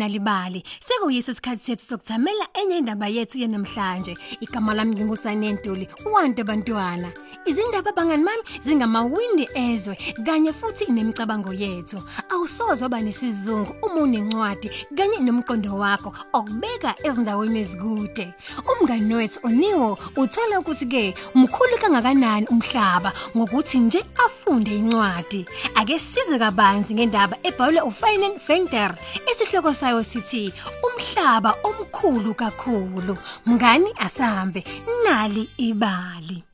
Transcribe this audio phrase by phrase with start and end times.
[0.00, 4.16] bahle benalibali sekuyiso isikhathi sethu sokuthamela enye indaba yethu yanamhlanje.
[4.40, 7.12] Igama lami ngingusayinentuli wande bantwana
[7.46, 12.02] izindaba bangani mami zingamawindi ezwe kanye futhi nemicabango yethu.
[12.30, 18.34] Awusoze waba nesizungu uma unencwadi kanye nomqondo wakho okubeka ezindaweni ezikude.
[18.70, 25.46] Umngani wethu oniwo uthola ukuthi ke mkhulu kangakanani umhlaba ngokuthi nje afunde incwadi.
[25.74, 28.94] Ake sizwe kabanzi ngendaba ebhalwe uFeynand Venter
[29.30, 30.52] isihloko sayo sithi
[30.86, 33.16] umhlaba omkhulu kakhulu.
[33.46, 34.64] Mngani asambe.
[35.04, 36.44] Nali ibali.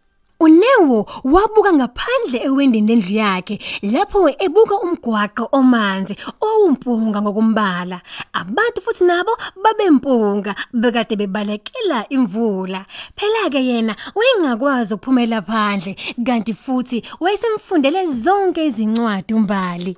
[0.40, 8.00] Unewo wabuka ngaphandle ewendeni lendlu yakhe lapho ebuka umgwaqo omanzi owumpunga ngokumbala.
[8.32, 12.84] Abantu futhi nabo babempunga bekade bebalekela imvula.
[13.16, 19.96] Phela ke yena wayengakwazi ukuphumela phandle kanti futhi wayesemfundele zonke izincwadi umbali.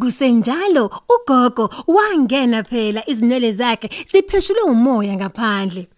[0.00, 5.88] Kusenjalo ugogo wangena phela izinwele zakhe zipheshulwe umoya ngaphandle.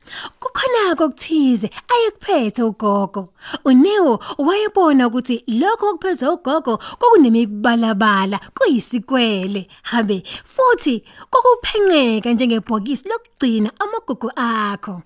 [0.40, 3.28] Kukhona kokuthize ayekuphethe ugogo.
[3.64, 9.68] Unewo wayebona ukuthi lokho okuphethe ugogo kokunemibalabala kuyisikwele.
[9.82, 15.02] Habe futhi kokuphenqeka njengebhokisi lokugcina amagugu akho.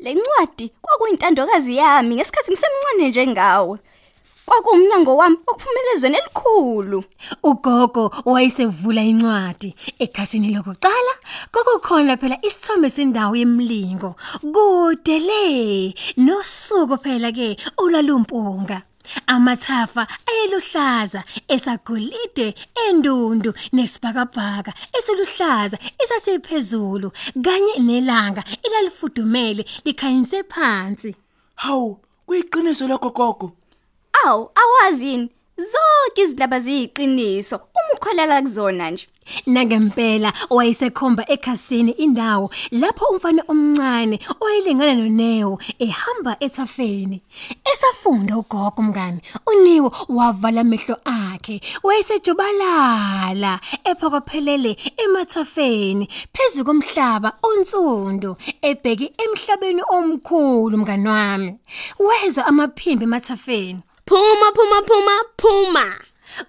[0.00, 3.78] Lencwadi kwakuyintandokazi yami ngesikhathi ngisemncane njengawe.
[4.46, 7.04] Kwakuumnyango wami okuphumelezweni elikhulu.
[7.42, 11.14] Ugogo wayesevula incwadi ekhasini lokuqala
[11.52, 14.10] kokukhona phela isithombe sendawo yemlingo
[14.54, 18.78] kude le nosuku phela ke ulalumpunga
[19.26, 21.20] amathafa ayeluhlaza
[21.54, 22.54] esagolide
[22.84, 27.08] endundu nesibhakabhaka esiluhlaza esasiphezulu
[27.44, 31.10] kanye nelanga elalifudumele likhanyise phansi
[31.56, 33.52] Hawu, kuyiqiniso lokho gogo.
[34.26, 35.28] Aw, awazini
[35.70, 39.06] zonke izindaba ziyiqiniso uma ukholela kuzona nje.
[39.46, 47.22] Nangempela wayesekhomba ekhasini indawo lapho umfana omncane oyilingana noNewo ehamba ethafeni.
[47.72, 59.82] Esafunda ugogo mngani, uNewo wavala amehlo akhe, wayesejubalala ephokophelele emathafeni phezulu komhlaba onsundu ebheki emhlabeni
[59.96, 61.50] omkhulu mngani wami.
[61.98, 63.82] Weza amaphimbo emathafeni.
[64.06, 65.86] Phuma phuma phuma phuma.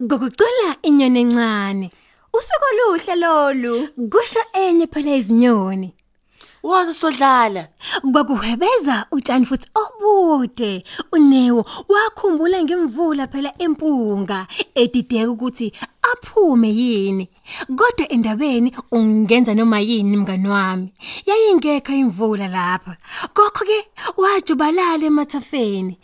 [0.02, 1.90] Ngokucela inyoni encane.
[2.34, 3.88] Usuku oluhle lolu.
[4.12, 5.94] Kusho enye phela izinyoni.
[6.64, 7.68] Waze sodlala.
[8.12, 10.84] Kwakuhwebeza utshani futhi obude.
[11.12, 15.72] Unewo wakhumbula ngemvula phela empunga edideka ukuthi
[16.16, 17.30] aphume yini.
[17.68, 20.94] Kodwa endabeni ungenza noma yini mngani wami.
[21.26, 22.98] Yayingekho imvula lapha.
[23.34, 23.88] Kokho ke
[24.18, 26.00] wajubalala emathafeni.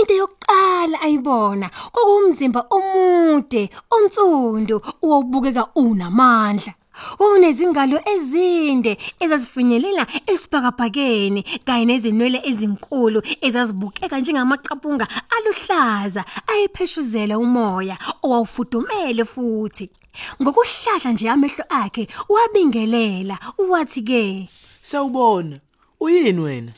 [0.00, 6.74] Into yokuqala ayibona kwakumzimba omude, onsundu, owubukeka unamandla.
[7.18, 19.86] Unezingalo ezinde ezazifinyelela esibhakabhakeni kanye nezinwele ezinkulu ezazibukeka njengamaqapunga aluhlaza ayepheshuzela umoya owawufudumele futhi
[20.42, 23.36] ngokuhlahla nje amehlo akhe wabingelela
[23.70, 24.48] wathi ke
[24.84, 25.60] Sawubona.
[26.00, 26.72] Uyini wena?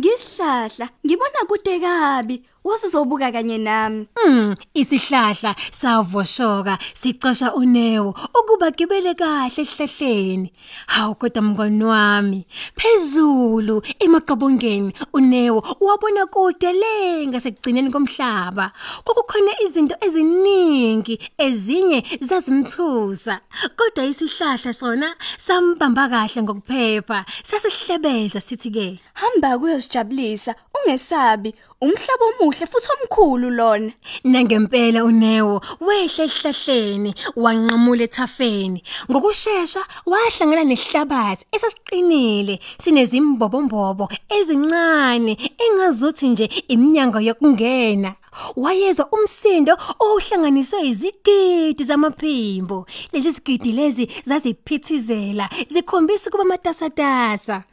[0.00, 4.06] Ngisihlahla ngibona kude kabi wasuzobuka kanye nami.
[4.26, 10.52] Mm, isihlahla savoshoka sicosha unewo ukuba gibele kahle esihlahleni.
[10.86, 12.46] Hawu kodwa mngani wami,
[12.76, 18.72] phezulu emaqabongeni unewo wabona kude le ngasekugcineni komhlaba.
[19.04, 23.40] Kokukhona izinto eziningi ezinye zazimthusa.
[23.76, 27.24] Kodwa isihlahla sona sambamba kahle ngokuphepha.
[27.42, 33.92] Sasihlebeza sithi ke, Hamba kuyosijabulisa ungesabi umhlaba omuhle futhi omkhulu lona.
[34.24, 38.80] Nangempela uNewo wehle esihlahleni wanqamula ethafeni.
[39.10, 44.04] Ngokusheshsha wahlangana nesihlabathi esasiqinile sinezimbobombobo
[44.36, 45.32] ezincane
[45.64, 48.10] engazuthi nje iminyango yokungena.
[48.56, 52.86] Wayezwa umsindo ohlanganiswe izigidi zamaphimbo.
[53.12, 57.64] Lezi zigidi lezi zaziphithizela zikhombisa kuba matasatasa.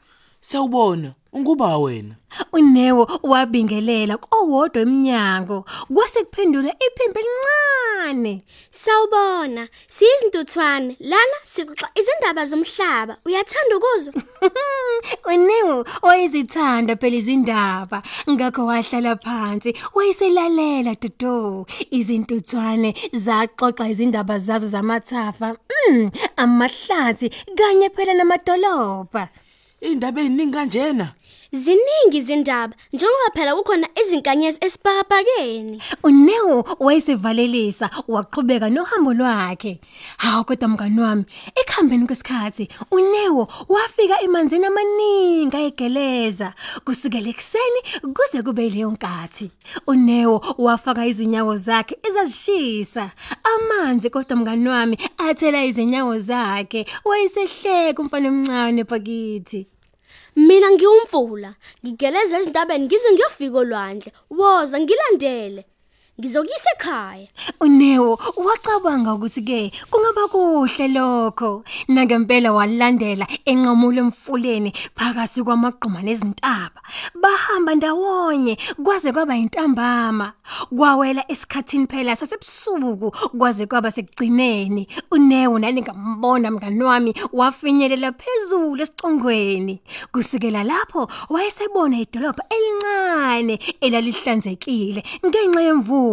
[0.41, 1.13] Sawubona.
[1.33, 2.15] Unguba wena.
[2.53, 10.97] unewo wabingelela kowodwa eminyango kwase kuphendula iphimbo elincane Sawubona, siyizintuthwane.
[10.99, 13.17] Lana sixoxa izindaba zomhlaba.
[13.25, 14.13] Uyathanda ukuzwa?
[15.33, 25.57] unewo wayezithanda phela izindaba ngakho wahlala phansi wayeselalela dodo izintuthwane zaxoxa izindaba zazo zamathafa
[25.89, 29.29] mm, amahlathi kanye phela namadolobha
[29.81, 31.07] Indaba eziningi kanjena.
[31.51, 35.81] Ziningi izindaba njengoba phela kukhona izinkanyezi esibhakabhakeni.
[36.03, 39.79] Unewo wayesivalelisa waqhubeka nohambo lwakhe.
[40.17, 41.25] Hawu kodwa mngani wami,
[41.55, 46.53] ekuhambeni kwesikhathi uNewo wafika emanzini amaningi ayegeleza
[46.85, 47.79] kusukela ekseni
[48.13, 49.51] kuze kube leyo nkathi.
[49.87, 53.11] uNewo wafaka izinyawo zakhe ezashisa.
[53.43, 56.85] Amanzi kodwa mngani wami athela izinyawo zakhe.
[57.05, 59.67] Wayesehleka umfana omncane pakithi.
[60.35, 61.55] Mina ngiwumfula,
[61.85, 64.11] ngigeleza ezintabeni ngize ngiyofika olwandle.
[64.29, 65.65] Woza ngilandele.
[66.19, 67.27] Ngizokuyisa ekhaya.
[67.61, 71.63] uNewo wacabanga ukuthi ke kungaba kuhle lokho.
[71.87, 76.79] Nangempela walandela enqamulo emfuleni phakathi kwamagquma nezintaba.
[77.15, 80.33] Bahamba ndawonye kwaze kwaba intambama
[80.75, 84.87] kwawela esikhathini phela sasebusuku kwaze kwaba sekugcineni.
[85.11, 89.81] uNewo nani ngambona mngani wami wafinyelela phezulu esicongweni.
[90.11, 96.08] Kusukela lapho wayesebona idolobha elincane elalihlanzekile ngenxa yemvula.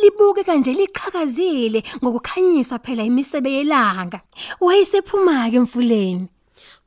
[0.00, 4.20] Libuke kanje liqhakazile ngokukhanyiswa phela imisebe yelanga.
[4.60, 6.28] Wayesephuma ke emfuleni.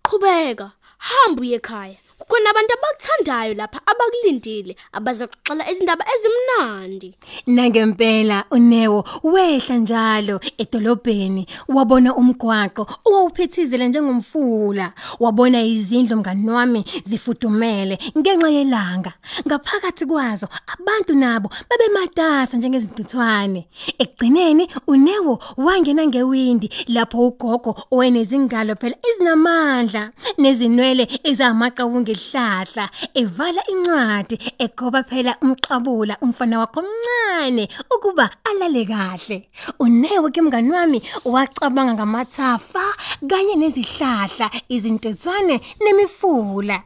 [0.06, 1.98] Qhubeka, hamba uye ekhaya.
[2.28, 7.16] Kukhona abantu abakuthandayo lapha abakulindile abazokuxoxa izindaba ezimnandi.
[7.48, 18.50] Nangempela uNewo wehla njalo edolobheni wabona umgwaqo owawuphithizela njengomfula wabona izindlu mngani wami zifudumele ngenxa
[18.50, 19.14] yelanga
[19.48, 23.68] ngaphakathi kwazo abantu nabo babematasa njengezintuthwane
[24.00, 35.04] ekugcineni uNewo wangena ngewindi lapho ugogo owenezingalo phela ezinamandla nezinwele ezamaqabunga ngehlahla evala incwadi egoba
[35.04, 39.50] phela umqabula umfana wakho omncane ukuba alale kahle.
[39.80, 42.86] Unewe ke mngani wami wacabanga ngamathafa
[43.30, 46.84] kanye nezihlahla izintuthwane nemifula.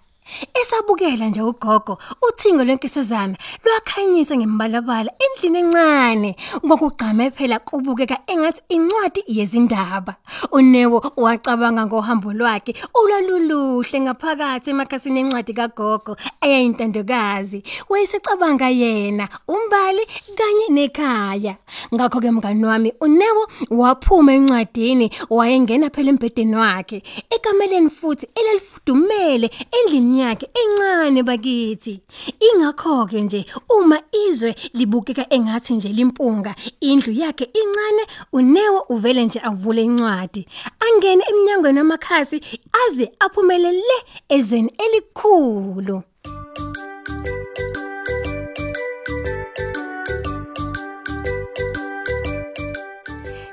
[0.61, 1.97] Esabukela nje ugogo
[2.27, 6.35] uthingo lwenkisazana lwakhanyisa ngembalabala endlini encane.
[6.65, 10.15] Ngokugqame phela kubukeka engathi incwadi yezindaba.
[10.51, 17.63] Unewo wacabanga ngohambo lwakhe ulaluluhle ngaphakathi emakhasini encwadi kagogo eyayintandokazi.
[17.89, 20.03] Wayesecabanga yena umbali
[20.37, 21.55] kanye nekhaya.
[21.93, 30.20] Ngakho ke mngani wami unewo waphuma encwadini wayengena phela embedeni wakhe ekameleni futhi elalifudumele endlini
[30.21, 32.01] yakhe encane bakithi.
[32.47, 33.97] Ingakho ke nje uma
[34.27, 38.03] izwe libukeka engathi nje limpunga indlu yakhe incane
[38.33, 40.47] unewo uvele nje avule incwadi.
[40.79, 42.41] Angene eminyangweni wamakhasi
[42.83, 43.97] aze aphumelele
[44.29, 46.03] ezweni elikhulu.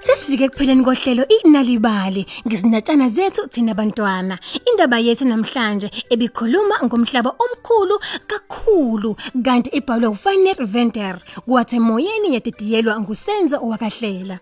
[0.09, 4.39] Sesifike ekupheleni kohlelo inalibali ngezinatshana zethu thina bantwana.
[4.69, 7.97] Indaba yethu namhlanje ebikhuluma ngomhlaba omkhulu
[8.31, 9.11] kakhulu
[9.45, 11.17] kanti ibhalwe uFanet Venter
[11.47, 14.39] kwathi emoyeni yadidiyelwa ngusenzo owakahlela.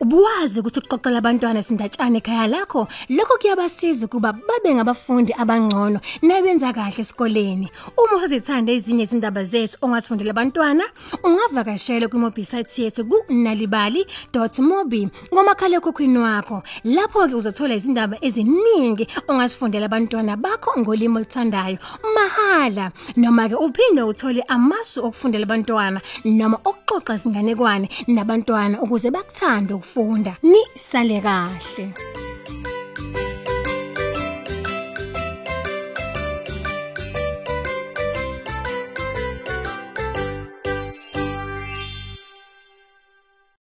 [0.00, 7.00] Ubuwazi ukuthi uqoqela abantwana sindatshana ekhaya lakho lokho kuyabasiza kuba babe ngabafundi abangcono nabenza kahle
[7.00, 7.68] esikoleni.
[8.00, 10.84] Uma usazithanda ezinye izindaba zethu ongasifundela abantwana,
[11.22, 16.62] ungavakashela kwimobisite yethu ku nalibali.mobi ngomakhala ekhukhwini wakho.
[16.84, 21.78] Lapho ke uzothola izindaba eziningi ongasifundela abantwana bakho ngolimi oluthandayo
[22.14, 30.36] mahala noma ke uphinde uthole amasu okufundela abantwana noma okuxoxa izinganekwane nabantwana ukuze bakuthande ukufunda.
[30.42, 32.19] Ni sale kahle.